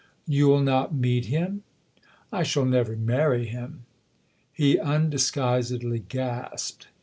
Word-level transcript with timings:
"You'll 0.35 0.61
not 0.63 0.95
meet 0.95 1.25
him?"" 1.25 1.61
I 2.33 2.41
shall 2.41 2.65
never 2.65 2.95
marry 2.95 3.45
him." 3.45 3.83
He 4.51 4.79
undisguisedly 4.79 5.99
gasped. 6.09 6.87